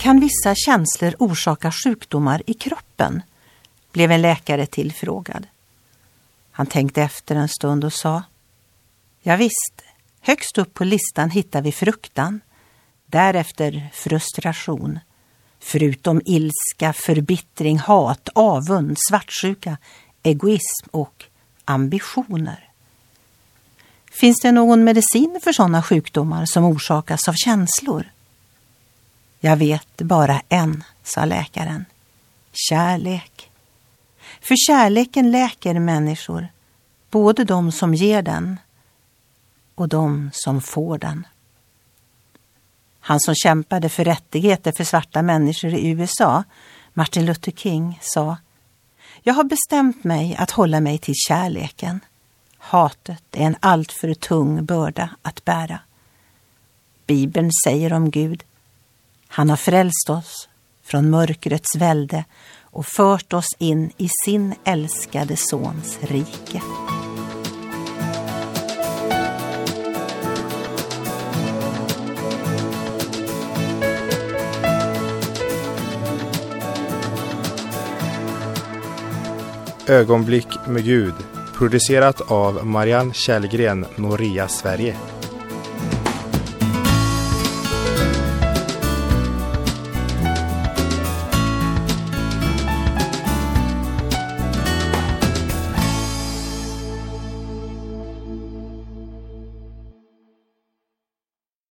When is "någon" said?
24.52-24.84